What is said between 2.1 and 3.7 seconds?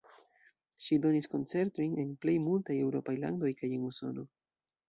plej multaj eŭropaj landoj